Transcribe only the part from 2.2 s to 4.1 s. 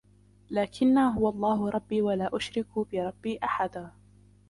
أشرك بربي أحدا